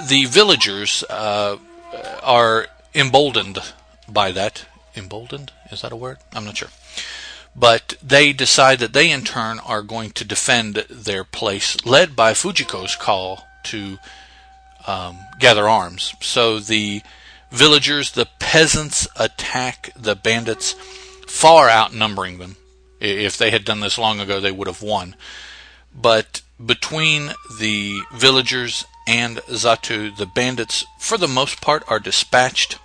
the 0.07 0.25
villagers 0.25 1.03
uh, 1.09 1.57
are 2.23 2.67
emboldened 2.95 3.59
by 4.07 4.31
that. 4.31 4.65
Emboldened? 4.95 5.51
Is 5.71 5.81
that 5.81 5.91
a 5.91 5.97
word? 5.97 6.17
I'm 6.33 6.45
not 6.45 6.57
sure. 6.57 6.69
But 7.55 7.95
they 8.01 8.31
decide 8.31 8.79
that 8.79 8.93
they, 8.93 9.11
in 9.11 9.23
turn, 9.23 9.59
are 9.59 9.81
going 9.81 10.11
to 10.11 10.25
defend 10.25 10.75
their 10.89 11.23
place, 11.23 11.83
led 11.85 12.15
by 12.15 12.33
Fujiko's 12.33 12.95
call 12.95 13.47
to 13.63 13.97
um, 14.87 15.17
gather 15.39 15.67
arms. 15.67 16.13
So 16.21 16.59
the 16.59 17.01
villagers, 17.51 18.11
the 18.11 18.27
peasants, 18.39 19.07
attack 19.15 19.91
the 19.95 20.15
bandits, 20.15 20.75
far 21.39 21.69
outnumbering 21.69 22.37
them. 22.37 22.57
If 22.99 23.37
they 23.37 23.49
had 23.49 23.63
done 23.63 23.79
this 23.79 23.97
long 23.97 24.19
ago, 24.19 24.41
they 24.41 24.51
would 24.51 24.67
have 24.67 24.81
won. 24.81 25.15
But 25.95 26.41
between 26.63 27.31
the 27.59 28.01
villagers 28.13 28.83
and 29.07 29.37
Zato, 29.47 30.15
the 30.15 30.25
bandits, 30.25 30.85
for 30.99 31.17
the 31.17 31.29
most 31.29 31.61
part, 31.61 31.83
are 31.87 31.99
dispatched. 31.99 32.77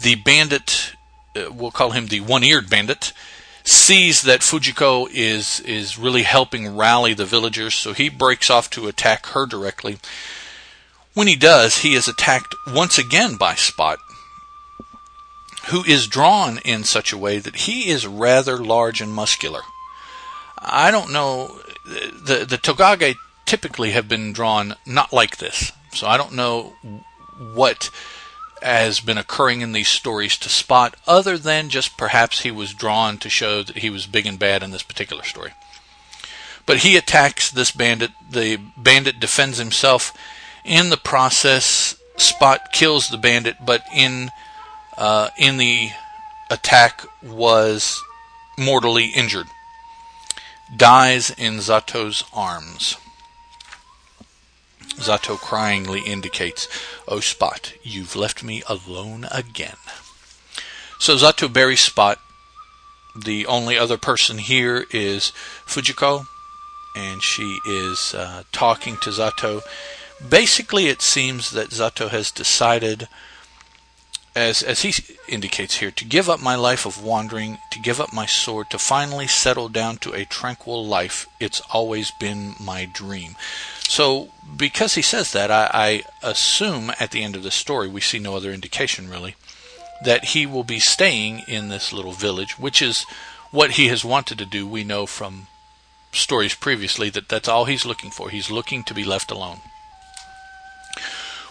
The 0.00 0.16
bandit, 0.16 0.94
uh, 1.36 1.52
we'll 1.52 1.70
call 1.70 1.92
him 1.92 2.08
the 2.08 2.18
one-eared 2.20 2.68
bandit, 2.68 3.12
sees 3.62 4.22
that 4.22 4.40
Fujiko 4.40 5.08
is 5.12 5.60
is 5.60 5.98
really 5.98 6.24
helping 6.24 6.76
rally 6.76 7.14
the 7.14 7.24
villagers, 7.24 7.76
so 7.76 7.92
he 7.92 8.08
breaks 8.08 8.50
off 8.50 8.68
to 8.70 8.88
attack 8.88 9.26
her 9.26 9.46
directly. 9.46 9.98
When 11.14 11.28
he 11.28 11.36
does, 11.36 11.78
he 11.78 11.94
is 11.94 12.08
attacked 12.08 12.54
once 12.66 12.98
again 12.98 13.36
by 13.36 13.54
Spot, 13.54 13.98
who 15.68 15.82
is 15.84 16.06
drawn 16.06 16.58
in 16.58 16.84
such 16.84 17.12
a 17.12 17.18
way 17.18 17.38
that 17.38 17.56
he 17.56 17.88
is 17.88 18.06
rather 18.06 18.56
large 18.56 19.00
and 19.00 19.12
muscular. 19.12 19.62
I 20.58 20.90
don't 20.90 21.12
know 21.12 21.60
the 21.84 22.44
the 22.48 22.58
Tokage 22.58 23.16
typically 23.44 23.92
have 23.92 24.08
been 24.08 24.32
drawn 24.32 24.74
not 24.84 25.12
like 25.12 25.36
this, 25.36 25.72
so 25.92 26.06
I 26.06 26.16
don't 26.16 26.34
know 26.34 26.74
what 27.54 27.90
has 28.62 29.00
been 29.00 29.18
occurring 29.18 29.60
in 29.60 29.72
these 29.72 29.88
stories 29.88 30.36
to 30.38 30.48
Spot, 30.48 30.96
other 31.06 31.36
than 31.36 31.68
just 31.68 31.96
perhaps 31.96 32.40
he 32.40 32.50
was 32.50 32.74
drawn 32.74 33.18
to 33.18 33.28
show 33.28 33.62
that 33.62 33.78
he 33.78 33.90
was 33.90 34.06
big 34.06 34.26
and 34.26 34.38
bad 34.38 34.62
in 34.62 34.70
this 34.70 34.82
particular 34.82 35.22
story. 35.22 35.52
But 36.64 36.78
he 36.78 36.96
attacks 36.96 37.50
this 37.50 37.70
bandit. 37.70 38.10
The 38.28 38.58
bandit 38.76 39.20
defends 39.20 39.58
himself. 39.58 40.12
In 40.64 40.90
the 40.90 40.96
process, 40.96 41.96
Spot 42.16 42.72
kills 42.72 43.08
the 43.08 43.18
bandit, 43.18 43.56
but 43.64 43.82
in 43.94 44.30
uh, 44.96 45.30
in 45.38 45.56
the 45.56 45.90
attack 46.50 47.04
was 47.22 48.02
mortally 48.58 49.06
injured. 49.06 49.46
Dies 50.76 51.30
in 51.30 51.58
Zato's 51.58 52.24
arms. 52.32 52.96
Zato 54.96 55.36
cryingly 55.36 56.06
indicates, 56.06 56.68
Oh 57.06 57.20
Spot, 57.20 57.72
you've 57.82 58.16
left 58.16 58.42
me 58.42 58.62
alone 58.68 59.26
again. 59.30 59.76
So 60.98 61.16
Zato 61.16 61.52
buries 61.52 61.80
Spot. 61.80 62.18
The 63.24 63.46
only 63.46 63.78
other 63.78 63.98
person 63.98 64.38
here 64.38 64.86
is 64.90 65.32
Fujiko, 65.66 66.26
and 66.94 67.22
she 67.22 67.58
is 67.66 68.14
uh, 68.14 68.42
talking 68.52 68.96
to 68.98 69.10
Zato. 69.10 69.62
Basically, 70.26 70.86
it 70.88 71.02
seems 71.02 71.50
that 71.50 71.70
Zato 71.70 72.08
has 72.08 72.30
decided 72.30 73.08
as 74.36 74.62
as 74.62 74.82
he 74.82 74.92
indicates 75.28 75.78
here, 75.78 75.90
to 75.90 76.04
give 76.04 76.28
up 76.28 76.40
my 76.40 76.54
life 76.54 76.84
of 76.84 77.02
wandering, 77.02 77.58
to 77.70 77.80
give 77.80 78.00
up 78.00 78.12
my 78.12 78.26
sword, 78.26 78.68
to 78.70 78.78
finally 78.78 79.26
settle 79.26 79.70
down 79.70 79.96
to 79.96 80.12
a 80.12 80.26
tranquil 80.26 80.86
life. 80.86 81.26
It's 81.40 81.62
always 81.72 82.12
been 82.20 82.54
my 82.60 82.84
dream. 82.84 83.34
So, 83.88 84.28
because 84.56 84.94
he 84.94 85.02
says 85.02 85.32
that, 85.32 85.50
I, 85.50 85.70
I 85.72 86.02
assume 86.22 86.92
at 87.00 87.12
the 87.12 87.24
end 87.24 87.34
of 87.34 87.42
the 87.42 87.50
story, 87.50 87.88
we 87.88 88.00
see 88.00 88.18
no 88.18 88.36
other 88.36 88.52
indication 88.52 89.08
really, 89.08 89.36
that 90.04 90.26
he 90.26 90.44
will 90.44 90.64
be 90.64 90.80
staying 90.80 91.42
in 91.48 91.68
this 91.68 91.92
little 91.92 92.12
village, 92.12 92.58
which 92.58 92.82
is 92.82 93.04
what 93.50 93.72
he 93.72 93.86
has 93.88 94.04
wanted 94.04 94.38
to 94.38 94.44
do. 94.44 94.66
We 94.66 94.84
know 94.84 95.06
from 95.06 95.46
stories 96.12 96.54
previously 96.54 97.08
that 97.10 97.28
that's 97.28 97.48
all 97.48 97.64
he's 97.64 97.86
looking 97.86 98.10
for. 98.10 98.28
He's 98.28 98.50
looking 98.50 98.84
to 98.84 98.94
be 98.94 99.04
left 99.04 99.30
alone. 99.30 99.60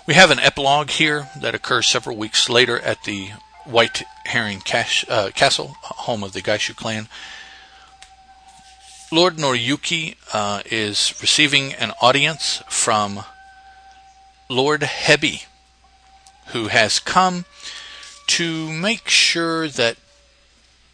We 0.08 0.14
have 0.14 0.30
an 0.30 0.40
epilogue 0.40 0.92
here 0.92 1.30
that 1.42 1.56
occurs 1.56 1.90
several 1.90 2.16
weeks 2.16 2.48
later 2.48 2.80
at 2.80 3.06
the 3.06 3.32
White 3.64 4.04
Heron 4.26 4.60
Cash, 4.60 5.04
uh, 5.10 5.32
Castle, 5.34 5.76
home 5.82 6.24
of 6.24 6.34
the 6.34 6.44
Gaishu 6.44 6.76
clan. 6.76 7.08
Lord 9.12 9.38
Noriyuki 9.38 10.16
uh, 10.32 10.62
is 10.68 11.16
receiving 11.22 11.74
an 11.74 11.92
audience 12.04 12.62
from 12.70 13.24
Lord 14.48 14.82
Hebi, 14.82 15.46
who 16.50 16.68
has 16.68 17.00
come 17.00 17.46
to 18.28 18.72
make 18.72 19.10
sure 19.10 19.68
that 19.68 19.98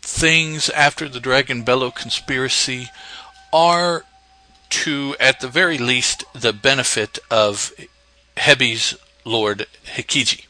things 0.01 0.69
after 0.69 1.09
the 1.09 1.19
Dragon 1.19 1.63
Bellow 1.63 1.91
conspiracy 1.91 2.87
are 3.51 4.05
to, 4.69 5.17
at 5.19 5.41
the 5.41 5.49
very 5.49 5.77
least, 5.77 6.23
the 6.33 6.53
benefit 6.53 7.19
of 7.29 7.73
Hebi's 8.37 8.95
Lord 9.25 9.67
Hikiji. 9.95 10.45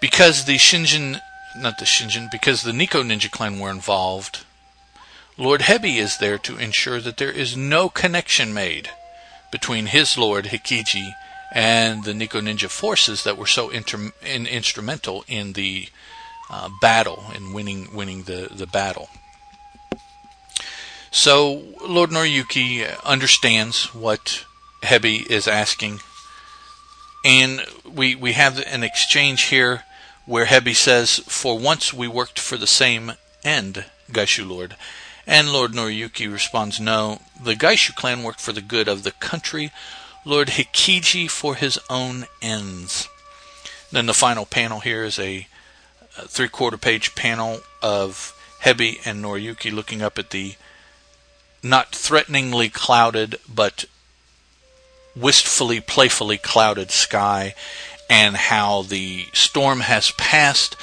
Because 0.00 0.44
the 0.44 0.56
Shinjin, 0.56 1.20
not 1.56 1.78
the 1.78 1.84
Shinjin, 1.84 2.30
because 2.30 2.62
the 2.62 2.72
Neko 2.72 3.04
Ninja 3.04 3.30
Clan 3.30 3.58
were 3.58 3.70
involved, 3.70 4.44
Lord 5.38 5.62
Hebi 5.62 5.96
is 5.96 6.18
there 6.18 6.38
to 6.38 6.58
ensure 6.58 7.00
that 7.00 7.16
there 7.16 7.30
is 7.30 7.56
no 7.56 7.88
connection 7.88 8.52
made 8.52 8.90
between 9.50 9.86
his 9.86 10.18
Lord 10.18 10.46
Hikiji 10.46 11.14
and 11.52 12.04
the 12.04 12.12
Neko 12.12 12.40
Ninja 12.40 12.68
forces 12.68 13.24
that 13.24 13.36
were 13.36 13.46
so 13.46 13.70
inter- 13.70 14.12
in, 14.24 14.46
instrumental 14.46 15.24
in 15.28 15.52
the 15.52 15.88
uh, 16.50 16.68
battle 16.80 17.24
in 17.34 17.52
winning 17.52 17.94
winning 17.94 18.24
the, 18.24 18.48
the 18.50 18.66
battle. 18.66 19.08
So 21.10 21.62
Lord 21.86 22.10
Noriyuki 22.10 23.02
understands 23.04 23.94
what 23.94 24.44
Hebi 24.82 25.30
is 25.30 25.46
asking 25.46 26.00
and 27.24 27.64
we 27.84 28.14
we 28.14 28.32
have 28.32 28.58
an 28.58 28.82
exchange 28.82 29.44
here 29.44 29.84
where 30.26 30.46
Hebi 30.46 30.74
says, 30.74 31.18
"For 31.26 31.58
once 31.58 31.92
we 31.92 32.08
worked 32.08 32.38
for 32.38 32.56
the 32.56 32.66
same 32.66 33.12
end, 33.44 33.84
Gaishu 34.10 34.48
Lord." 34.48 34.76
And 35.26 35.52
Lord 35.52 35.72
Noriyuki 35.72 36.32
responds, 36.32 36.80
"No, 36.80 37.22
the 37.40 37.54
Gaishu 37.54 37.94
clan 37.94 38.22
worked 38.22 38.40
for 38.40 38.52
the 38.52 38.60
good 38.60 38.88
of 38.88 39.02
the 39.02 39.12
country, 39.12 39.70
Lord 40.24 40.48
Hikiji 40.48 41.30
for 41.30 41.54
his 41.54 41.78
own 41.88 42.26
ends." 42.40 43.08
Then 43.92 44.06
the 44.06 44.14
final 44.14 44.46
panel 44.46 44.80
here 44.80 45.04
is 45.04 45.18
a, 45.18 45.46
a 46.16 46.26
three-quarter 46.26 46.78
page 46.78 47.14
panel 47.14 47.60
of 47.82 48.34
Hebi 48.62 49.00
and 49.04 49.22
Noriyuki 49.22 49.72
looking 49.72 50.02
up 50.02 50.18
at 50.18 50.30
the 50.30 50.54
not 51.62 51.94
threateningly 51.94 52.68
clouded 52.68 53.38
but 53.48 53.84
wistfully, 55.16 55.80
playfully 55.80 56.38
clouded 56.38 56.90
sky 56.90 57.54
and 58.08 58.36
how 58.36 58.82
the 58.82 59.26
storm 59.32 59.80
has 59.80 60.10
passed, 60.12 60.76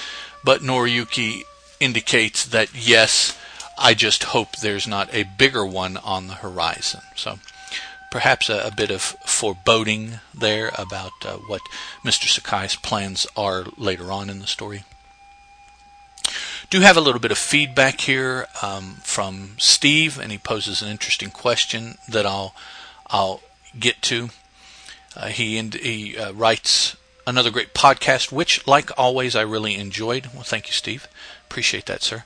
but 0.43 0.61
Noriyuki 0.61 1.43
indicates 1.79 2.45
that 2.45 2.69
yes, 2.73 3.37
I 3.77 3.93
just 3.93 4.25
hope 4.25 4.57
there's 4.57 4.87
not 4.87 5.13
a 5.13 5.23
bigger 5.37 5.65
one 5.65 5.97
on 5.97 6.27
the 6.27 6.35
horizon. 6.35 7.01
So 7.15 7.39
perhaps 8.11 8.49
a, 8.49 8.67
a 8.67 8.71
bit 8.71 8.91
of 8.91 9.01
foreboding 9.01 10.19
there 10.33 10.71
about 10.77 11.11
uh, 11.25 11.37
what 11.47 11.61
Mr. 12.03 12.27
Sakai's 12.27 12.75
plans 12.75 13.27
are 13.37 13.65
later 13.77 14.11
on 14.11 14.29
in 14.29 14.39
the 14.39 14.47
story. 14.47 14.83
Do 16.69 16.81
have 16.81 16.97
a 16.97 17.01
little 17.01 17.21
bit 17.21 17.31
of 17.31 17.37
feedback 17.37 18.01
here 18.01 18.47
um, 18.61 18.97
from 19.01 19.55
Steve, 19.57 20.19
and 20.19 20.31
he 20.31 20.37
poses 20.37 20.81
an 20.81 20.89
interesting 20.89 21.31
question 21.31 21.97
that 22.07 22.25
I'll 22.27 22.53
I'll 23.07 23.41
get 23.77 24.01
to. 24.03 24.29
Uh, 25.15 25.27
he 25.27 25.59
he 25.61 26.17
uh, 26.17 26.31
writes 26.33 26.95
another 27.27 27.51
great 27.51 27.73
podcast, 27.73 28.31
which, 28.31 28.65
like 28.65 28.91
always, 28.97 29.35
I 29.35 29.41
really 29.41 29.75
enjoyed. 29.75 30.29
Well, 30.33 30.43
thank 30.43 30.67
you, 30.67 30.73
Steve. 30.73 31.07
Appreciate 31.47 31.85
that, 31.85 32.01
sir. 32.01 32.23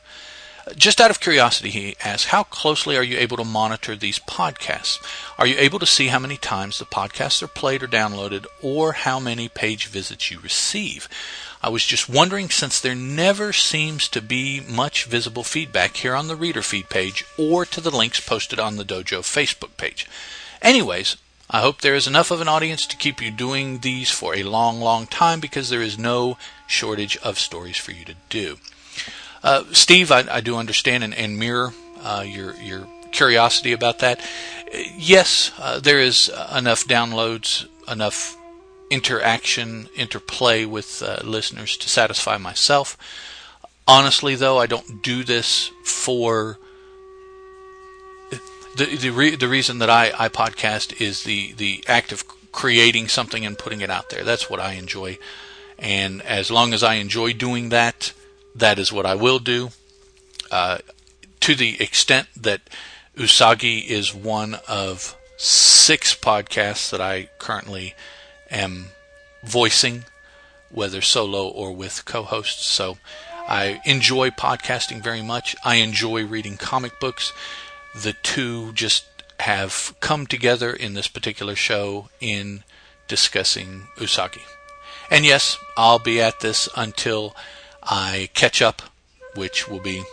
Just 0.77 1.01
out 1.01 1.12
of 1.12 1.19
curiosity, 1.19 1.69
he 1.71 1.97
asks, 2.06 2.27
how 2.27 2.43
closely 2.43 2.95
are 2.95 3.03
you 3.03 3.17
able 3.17 3.36
to 3.36 3.43
monitor 3.43 3.97
these 3.97 4.17
podcasts? 4.19 4.97
Are 5.38 5.45
you 5.45 5.58
able 5.58 5.77
to 5.79 5.86
see 5.86 6.08
how 6.08 6.19
many 6.19 6.38
times 6.38 6.79
the 6.79 6.86
podcasts 6.86 7.43
are 7.43 7.49
played 7.49 7.84
or 7.84 7.88
downloaded, 7.88 8.45
or 8.62 8.93
how 8.93 9.19
many 9.19 9.49
page 9.49 9.88
visits 9.88 10.32
you 10.32 10.39
receive? 10.39 11.10
I 11.62 11.67
was 11.67 11.84
just 11.84 12.08
wondering 12.08 12.49
since 12.49 12.79
there 12.79 12.95
never 12.95 13.51
seems 13.51 14.08
to 14.10 14.21
be 14.21 14.62
much 14.62 15.03
visible 15.03 15.43
feedback 15.43 15.97
here 15.97 16.15
on 16.15 16.27
the 16.27 16.36
reader 16.36 16.62
feed 16.62 16.89
page 16.89 17.25
or 17.38 17.65
to 17.65 17.82
the 17.82 17.91
links 17.91 18.21
posted 18.21 18.60
on 18.60 18.77
the 18.77 18.86
Dojo 18.86 19.19
Facebook 19.19 19.75
page. 19.75 20.08
Anyways, 20.62 21.17
I 21.54 21.62
hope 21.62 21.82
there 21.82 21.94
is 21.94 22.08
enough 22.08 22.32
of 22.32 22.42
an 22.42 22.48
audience 22.48 22.88
to 22.88 22.98
keep 22.98 23.22
you 23.22 23.30
doing 23.30 23.80
these 23.80 24.10
for 24.10 24.36
a 24.36 24.42
long, 24.42 24.82
long 24.82 25.06
time 25.06 25.39
because 25.39 25.70
there 25.70 25.84
is 25.84 26.00
no 26.00 26.36
shortage 26.66 27.16
of 27.18 27.38
stories 27.38 27.78
for 27.78 27.92
you 27.92 28.04
to 28.06 28.16
do. 28.28 28.58
Uh, 29.44 29.66
Steve, 29.72 30.12
I, 30.12 30.26
I, 30.32 30.42
do 30.42 30.56
understand 30.56 31.04
and, 31.04 31.13
and 31.13 31.38
mirror 31.38 31.74
uh, 32.02 32.24
your 32.26 32.56
your 32.56 32.88
curiosity 33.12 33.72
about 33.72 34.00
that. 34.00 34.20
Yes, 34.98 35.52
uh, 35.60 35.80
there 35.80 36.00
is 36.00 36.32
enough 36.56 36.86
downloads, 36.86 37.68
enough 37.88 38.36
interaction, 38.89 39.89
interplay 39.96 40.66
with 40.66 41.04
uh, 41.04 41.20
listeners 41.24 41.78
to 41.78 41.89
satisfy 41.89 42.38
myself. 42.38 42.98
Honestly, 43.88 44.34
though, 44.34 44.58
I 44.58 44.66
don't 44.66 45.04
do 45.04 45.24
this 45.24 45.70
for 45.84 46.58
the 48.77 48.97
the, 48.97 49.09
re- 49.09 49.36
the 49.36 49.47
reason 49.47 49.79
that 49.79 49.89
I, 49.89 50.12
I 50.17 50.29
podcast 50.29 51.01
is 51.01 51.23
the 51.23 51.53
the 51.53 51.83
act 51.88 52.12
of 52.12 52.25
creating 52.51 53.07
something 53.07 53.45
and 53.45 53.57
putting 53.57 53.81
it 53.81 53.89
out 53.89 54.09
there. 54.09 54.23
That's 54.23 54.49
what 54.49 54.59
I 54.59 54.73
enjoy, 54.73 55.17
and 55.79 56.21
as 56.21 56.51
long 56.51 56.73
as 56.73 56.83
I 56.83 56.95
enjoy 56.95 57.33
doing 57.33 57.69
that, 57.69 58.13
that 58.55 58.79
is 58.79 58.91
what 58.91 59.05
I 59.05 59.15
will 59.15 59.39
do. 59.39 59.69
Uh, 60.51 60.79
to 61.41 61.55
the 61.55 61.81
extent 61.81 62.27
that 62.38 62.62
Usagi 63.17 63.86
is 63.86 64.13
one 64.13 64.59
of 64.67 65.17
six 65.38 66.15
podcasts 66.15 66.89
that 66.89 67.01
I 67.01 67.29
currently 67.38 67.95
am 68.49 68.88
voicing, 69.43 70.05
whether 70.69 71.01
solo 71.01 71.47
or 71.47 71.73
with 71.73 72.05
co 72.05 72.23
hosts. 72.23 72.65
So 72.65 72.97
I 73.47 73.81
enjoy 73.86 74.29
podcasting 74.29 75.03
very 75.03 75.21
much. 75.21 75.55
I 75.65 75.75
enjoy 75.75 76.25
reading 76.25 76.57
comic 76.57 76.99
books. 76.99 77.33
The 77.95 78.13
two 78.23 78.73
just 78.73 79.06
have 79.39 79.95
come 79.99 80.25
together 80.25 80.71
in 80.73 80.93
this 80.93 81.08
particular 81.08 81.56
show 81.56 82.10
in 82.19 82.63
discussing 83.08 83.88
Usagi. 83.97 84.41
And 85.12 85.25
yes, 85.25 85.58
I'll 85.77 85.99
be 85.99 86.21
at 86.21 86.39
this 86.39 86.69
until 86.75 87.36
I 87.84 88.29
catch 88.34 88.62
up, 88.62 88.82
which 89.36 89.67
will 89.67 89.79
be 89.82 90.03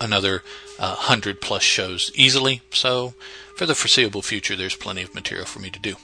another 0.00 0.42
uh, 0.78 0.94
hundred 0.94 1.40
plus 1.40 1.62
shows 1.62 2.10
easily. 2.14 2.62
So 2.70 3.14
for 3.56 3.66
the 3.66 3.74
foreseeable 3.74 4.22
future, 4.22 4.56
there's 4.56 4.76
plenty 4.76 5.02
of 5.02 5.14
material 5.14 5.46
for 5.46 5.58
me 5.58 5.70
to 5.70 5.78
do. 5.78 5.96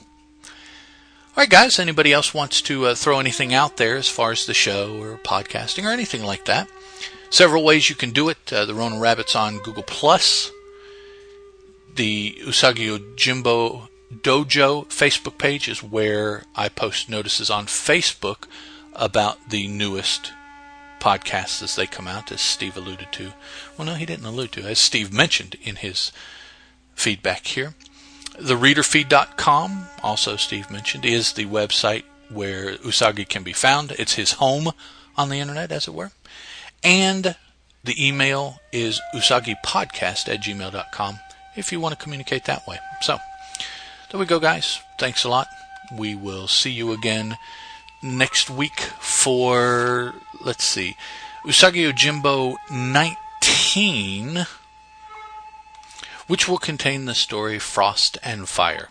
All 1.37 1.43
right, 1.43 1.49
guys. 1.49 1.77
Anybody 1.77 2.13
else 2.13 2.33
wants 2.33 2.61
to 2.63 2.87
uh, 2.87 2.95
throw 2.95 3.19
anything 3.19 3.53
out 3.53 3.77
there 3.77 3.95
as 3.95 4.09
far 4.09 4.31
as 4.31 4.45
the 4.45 4.53
show 4.55 4.99
or 4.99 5.17
podcasting 5.17 5.85
or 5.85 5.91
anything 5.91 6.23
like 6.23 6.45
that? 6.45 6.67
Several 7.29 7.63
ways 7.63 7.89
you 7.89 7.95
can 7.95 8.11
do 8.11 8.29
it. 8.29 8.51
Uh, 8.51 8.65
the 8.65 8.73
Ronin 8.73 8.99
Rabbits 8.99 9.35
on 9.35 9.59
Google 9.59 9.83
Plus, 9.83 10.51
the 11.97 12.37
Usagi 12.43 12.87
Yojimbo 12.87 13.89
Dojo 14.13 14.85
Facebook 14.87 15.37
page 15.37 15.67
is 15.67 15.83
where 15.83 16.43
I 16.55 16.69
post 16.69 17.09
notices 17.09 17.49
on 17.49 17.65
Facebook 17.65 18.45
about 18.93 19.49
the 19.49 19.67
newest 19.67 20.31
podcasts 20.99 21.61
as 21.61 21.75
they 21.75 21.87
come 21.87 22.07
out, 22.07 22.31
as 22.31 22.39
Steve 22.39 22.77
alluded 22.77 23.07
to. 23.13 23.33
Well, 23.77 23.87
no, 23.87 23.95
he 23.95 24.05
didn't 24.05 24.25
allude 24.25 24.51
to, 24.53 24.61
as 24.61 24.79
Steve 24.79 25.11
mentioned 25.11 25.55
in 25.61 25.77
his 25.77 26.11
feedback 26.93 27.47
here. 27.47 27.73
The 28.39 28.55
readerfeed.com, 28.55 29.87
also 30.03 30.35
Steve 30.35 30.69
mentioned, 30.69 31.03
is 31.03 31.33
the 31.33 31.45
website 31.45 32.03
where 32.29 32.75
Usagi 32.77 33.27
can 33.27 33.41
be 33.41 33.53
found. 33.53 33.91
It's 33.93 34.13
his 34.13 34.33
home 34.33 34.71
on 35.17 35.29
the 35.29 35.39
internet, 35.39 35.71
as 35.71 35.87
it 35.87 35.95
were. 35.95 36.11
And 36.83 37.35
the 37.83 38.07
email 38.07 38.59
is 38.71 39.01
usagipodcast 39.15 40.29
at 40.29 40.41
gmail.com 40.41 41.19
if 41.57 41.71
you 41.71 41.81
want 41.81 41.97
to 41.97 42.01
communicate 42.01 42.45
that 42.45 42.65
way. 42.65 42.77
So, 43.01 43.17
there 44.09 44.19
we 44.19 44.25
go, 44.25 44.39
guys. 44.39 44.79
Thanks 44.97 45.25
a 45.25 45.29
lot. 45.29 45.47
We 45.91 46.15
will 46.15 46.47
see 46.47 46.71
you 46.71 46.93
again 46.93 47.37
next 48.01 48.49
week 48.49 48.79
for, 48.79 50.13
let's 50.39 50.63
see, 50.63 50.95
Usagi 51.45 51.91
Yojimbo 51.91 52.55
19, 52.71 54.45
which 56.27 56.47
will 56.47 56.57
contain 56.57 57.05
the 57.05 57.15
story 57.15 57.59
Frost 57.59 58.17
and 58.23 58.47
Fire. 58.47 58.89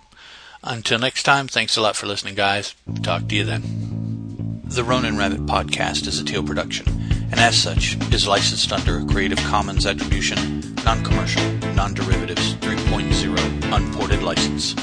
Until 0.62 0.98
next 0.98 1.22
time, 1.22 1.48
thanks 1.48 1.76
a 1.76 1.80
lot 1.80 1.96
for 1.96 2.06
listening, 2.06 2.34
guys. 2.34 2.74
Talk 3.02 3.28
to 3.28 3.34
you 3.36 3.44
then. 3.44 4.62
The 4.64 4.82
Ronin 4.82 5.16
Rabbit 5.16 5.46
podcast 5.46 6.08
is 6.08 6.18
a 6.18 6.24
Teal 6.24 6.42
production, 6.42 7.05
and 7.30 7.40
as 7.40 7.56
such, 7.56 7.96
is 8.12 8.28
licensed 8.28 8.72
under 8.72 8.98
a 8.98 9.04
Creative 9.04 9.38
Commons 9.38 9.86
Attribution, 9.86 10.62
Non 10.84 11.02
Commercial, 11.04 11.42
Non 11.74 11.94
Derivatives 11.94 12.54
3.0 12.56 13.72
Unported 13.74 14.22
License. 14.22 14.74